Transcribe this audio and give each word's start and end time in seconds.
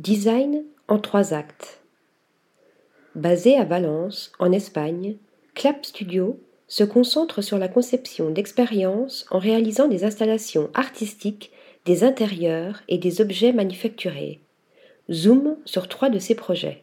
Design 0.00 0.64
en 0.88 0.98
trois 0.98 1.34
actes. 1.34 1.82
Basé 3.14 3.58
à 3.58 3.66
Valence, 3.66 4.32
en 4.38 4.50
Espagne, 4.50 5.18
Clap 5.54 5.84
Studio 5.84 6.40
se 6.68 6.84
concentre 6.84 7.42
sur 7.42 7.58
la 7.58 7.68
conception 7.68 8.30
d'expériences 8.30 9.26
en 9.30 9.38
réalisant 9.38 9.88
des 9.88 10.04
installations 10.04 10.70
artistiques, 10.72 11.52
des 11.84 12.02
intérieurs 12.02 12.80
et 12.88 12.96
des 12.96 13.20
objets 13.20 13.52
manufacturés. 13.52 14.40
Zoom 15.12 15.58
sur 15.66 15.86
trois 15.86 16.08
de 16.08 16.18
ses 16.18 16.34
projets. 16.34 16.82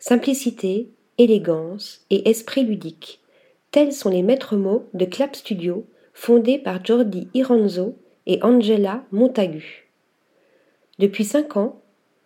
Simplicité, 0.00 0.90
élégance 1.18 2.04
et 2.10 2.28
esprit 2.28 2.64
ludique, 2.64 3.20
tels 3.70 3.92
sont 3.92 4.10
les 4.10 4.24
maîtres 4.24 4.56
mots 4.56 4.88
de 4.92 5.04
Clap 5.04 5.36
Studio, 5.36 5.86
fondé 6.14 6.58
par 6.58 6.84
Jordi 6.84 7.28
Iranzo 7.32 7.94
et 8.26 8.42
Angela 8.42 9.04
Montagu. 9.12 9.89
Depuis 11.00 11.24
cinq 11.24 11.56
ans, 11.56 11.80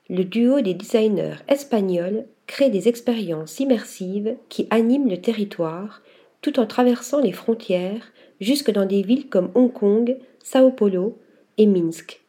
le 0.09 0.25
duo 0.25 0.61
des 0.61 0.75
designers 0.75 1.37
espagnols 1.47 2.25
crée 2.49 2.71
des 2.71 2.89
expériences 2.89 3.61
immersives 3.61 4.35
qui 4.49 4.67
animent 4.71 5.09
le 5.09 5.21
territoire 5.21 6.03
tout 6.43 6.59
en 6.59 6.67
traversant 6.67 7.21
les 7.21 7.31
frontières 7.31 8.13
jusque 8.41 8.73
dans 8.73 8.85
des 8.85 9.03
villes 9.03 9.29
comme 9.29 9.53
Hong 9.55 9.73
Kong, 9.73 10.17
Sao 10.43 10.73
Paulo 10.73 11.17
et 11.57 11.69
Minsk. 11.69 12.21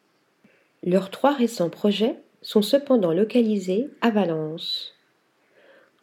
Leurs 0.83 1.09
trois 1.09 1.33
récents 1.33 1.71
projets 1.71 2.13
sont 2.43 2.61
cependant 2.61 3.11
localisés 3.11 3.89
à 4.01 4.11
Valence. 4.11 4.93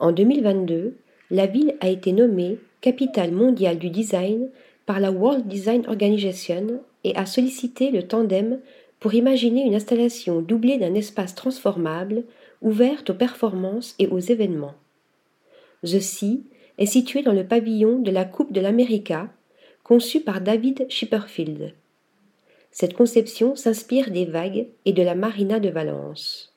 En 0.01 0.11
2022, 0.11 0.97
la 1.31 1.47
ville 1.47 1.77
a 1.79 1.89
été 1.89 2.11
nommée 2.11 2.59
capitale 2.81 3.31
mondiale 3.31 3.79
du 3.79 3.91
design 3.91 4.51
par 4.87 4.99
la 4.99 5.13
World 5.13 5.47
Design 5.47 5.87
Organization 5.87 6.81
et 7.05 7.15
a 7.15 7.27
sollicité 7.27 7.93
le 7.93 8.03
tandem 8.03 8.59
pour 9.03 9.15
imaginer 9.15 9.63
une 9.63 9.75
installation 9.75 10.41
doublée 10.43 10.79
d'un 10.79 10.95
espace 10.95 11.35
transformable, 11.35 12.23
ouverte 12.61 13.11
aux 13.11 13.15
performances 13.15 13.97
et 13.99 14.07
aux 14.07 14.21
événements. 14.21 14.77
The 15.83 15.99
Sea 15.99 16.45
est 16.79 16.87
situé 16.87 17.23
dans 17.23 17.33
le 17.33 17.45
pavillon 17.45 17.99
de 17.99 18.13
la 18.13 18.25
Coupe 18.25 18.53
de 18.53 18.61
l'América, 18.61 19.29
conçu 19.83 20.21
par 20.21 20.41
David 20.41 20.87
Schipperfield. 20.89 21.75
Cette 22.71 22.95
conception 22.95 23.57
s'inspire 23.57 24.13
des 24.13 24.25
vagues 24.25 24.69
et 24.85 24.93
de 24.93 25.03
la 25.03 25.17
marina 25.17 25.59
de 25.59 25.69
Valence. 25.69 26.55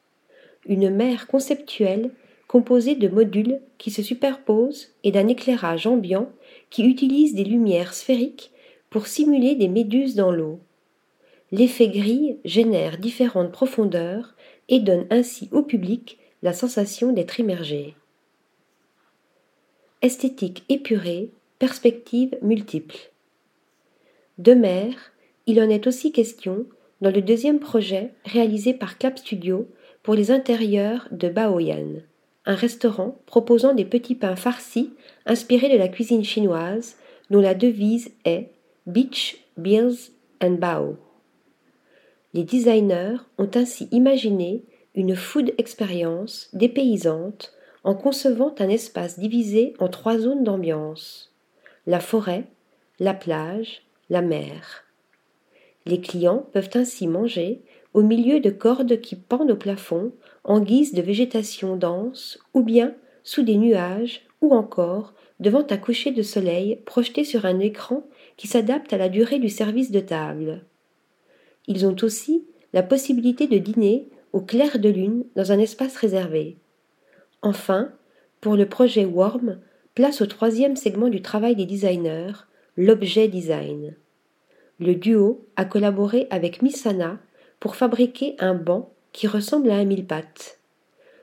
Une 0.68 0.92
mer 0.92 1.26
conceptuelle 1.26 2.12
composée 2.48 2.94
de 2.94 3.08
modules 3.08 3.60
qui 3.80 3.90
se 3.90 4.04
superposent 4.04 4.94
et 5.04 5.12
d'un 5.12 5.28
éclairage 5.28 5.88
ambiant 5.88 6.30
qui 6.70 6.86
utilise 6.86 7.34
des 7.34 7.44
lumières 7.44 7.96
sphériques 7.96 8.52
pour 8.92 9.08
simuler 9.08 9.56
des 9.56 9.68
méduses 9.68 10.14
dans 10.14 10.32
l'eau. 10.32 10.60
L'effet 11.52 11.90
gris 11.90 12.38
génère 12.44 12.98
différentes 12.98 13.52
profondeurs 13.52 14.36
et 14.68 14.80
donne 14.80 15.06
ainsi 15.10 15.48
au 15.52 15.62
public 15.62 16.18
la 16.42 16.54
sensation 16.54 17.12
d'être 17.12 17.40
immergé. 17.40 17.96
Esthétique 20.02 20.64
épurée, 20.70 21.32
perspectives 21.60 22.38
multiples. 22.42 23.12
De 24.38 24.54
mer, 24.54 24.94
il 25.46 25.62
en 25.62 25.70
est 25.70 25.88
aussi 25.88 26.12
question 26.12 26.66
dans 27.02 27.12
le 27.12 27.22
deuxième 27.22 27.60
projet 27.60 28.12
réalisé 28.26 28.74
par 28.74 28.98
Clap 28.98 29.18
Studio 29.18 29.68
pour 30.04 30.14
les 30.14 30.32
intérieurs 30.32 31.08
de 31.12 31.30
Baoyan, 31.30 32.02
un 32.46 32.56
restaurant 32.56 33.18
proposant 33.26 33.74
des 33.74 33.86
petits 33.86 34.16
pains 34.16 34.36
farcis 34.36 34.94
inspirés 35.26 35.70
de 35.70 35.78
la 35.78 35.88
cuisine 35.88 36.24
chinoise 36.24 36.98
dont 37.30 37.42
la 37.42 37.56
devise 37.56 38.12
est 38.26 38.50
Beach, 38.86 39.38
Beers 39.58 40.12
and 40.42 40.58
Bao. 40.60 40.98
Les 42.36 42.44
designers 42.44 43.16
ont 43.38 43.50
ainsi 43.56 43.88
imaginé 43.94 44.66
une 44.94 45.16
food 45.16 45.54
expérience 45.58 46.50
dépaysante 46.52 47.54
en 47.86 47.96
concevant 47.96 48.54
un 48.60 48.68
espace 48.68 49.18
divisé 49.18 49.74
en 49.80 49.88
trois 49.88 50.20
zones 50.20 50.44
d'ambiance 50.44 51.32
la 51.88 52.02
forêt, 52.02 52.44
la 53.00 53.14
plage, 53.14 53.84
la 54.10 54.22
mer. 54.22 54.84
Les 55.86 56.02
clients 56.02 56.46
peuvent 56.52 56.72
ainsi 56.74 57.08
manger 57.08 57.62
au 57.94 58.02
milieu 58.02 58.42
de 58.42 58.50
cordes 58.50 59.00
qui 59.00 59.16
pendent 59.16 59.52
au 59.52 59.56
plafond 59.56 60.12
en 60.44 60.60
guise 60.60 60.94
de 60.94 61.02
végétation 61.02 61.78
dense 61.78 62.38
ou 62.54 62.64
bien 62.64 62.96
sous 63.24 63.44
des 63.44 63.56
nuages 63.56 64.26
ou 64.42 64.54
encore 64.54 65.14
devant 65.40 65.66
un 65.70 65.78
coucher 65.78 66.12
de 66.12 66.22
soleil 66.22 66.82
projeté 66.86 67.24
sur 67.24 67.46
un 67.46 67.62
écran 67.62 68.04
qui 68.36 68.48
s'adapte 68.48 68.92
à 68.92 68.98
la 68.98 69.08
durée 69.08 69.40
du 69.40 69.48
service 69.48 69.92
de 69.92 70.02
table. 70.02 70.66
Ils 71.68 71.86
ont 71.86 71.96
aussi 72.04 72.46
la 72.74 72.84
possibilité 72.84 73.48
de 73.48 73.58
dîner 73.58 74.10
au 74.34 74.42
clair 74.42 74.80
de 74.80 74.90
lune 74.90 75.26
dans 75.36 75.52
un 75.52 75.60
espace 75.60 75.96
réservé. 75.96 76.58
Enfin, 77.42 77.92
pour 78.42 78.56
le 78.56 78.68
projet 78.68 79.06
Worm, 79.06 79.60
place 79.96 80.22
au 80.22 80.26
troisième 80.26 80.76
segment 80.76 81.10
du 81.10 81.22
travail 81.22 81.56
des 81.56 81.66
designers, 81.66 82.34
l'objet 82.76 83.28
design. 83.28 83.96
Le 84.80 84.94
duo 84.94 85.48
a 85.56 85.64
collaboré 85.64 86.28
avec 86.30 86.62
Misana 86.62 87.20
pour 87.60 87.76
fabriquer 87.78 88.36
un 88.40 88.54
banc 88.54 88.94
qui 89.14 89.28
ressemble 89.28 89.72
à 89.72 89.76
un 89.76 89.86
mille-pattes. 89.86 90.60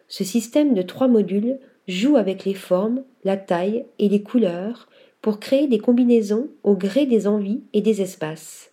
Ce 0.08 0.25
système 0.25 0.72
de 0.72 0.82
trois 0.82 1.08
modules 1.08 1.58
joue 1.86 2.16
avec 2.16 2.44
les 2.44 2.54
formes, 2.54 3.04
la 3.25 3.36
taille 3.36 3.84
et 3.98 4.08
les 4.08 4.22
couleurs 4.22 4.88
pour 5.20 5.38
créer 5.38 5.69
des 5.69 5.78
combinaisons 5.78 6.48
au 6.62 6.75
gré 6.75 7.06
des 7.06 7.26
envies 7.26 7.62
et 7.72 7.82
des 7.82 8.00
espaces. 8.00 8.71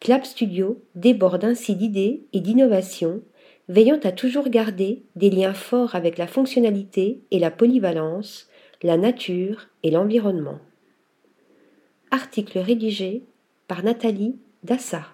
Clap 0.00 0.24
Studio 0.24 0.82
déborde 0.94 1.44
ainsi 1.44 1.76
d'idées 1.76 2.24
et 2.32 2.40
d'innovations, 2.40 3.22
veillant 3.68 4.00
à 4.02 4.12
toujours 4.12 4.48
garder 4.48 5.02
des 5.14 5.30
liens 5.30 5.52
forts 5.52 5.94
avec 5.94 6.16
la 6.16 6.26
fonctionnalité 6.26 7.20
et 7.30 7.38
la 7.38 7.50
polyvalence, 7.50 8.48
la 8.82 8.96
nature 8.96 9.68
et 9.82 9.90
l'environnement. 9.90 10.58
Article 12.10 12.58
rédigé 12.58 13.22
par 13.68 13.84
Nathalie 13.84 14.36
Dassa. 14.64 15.06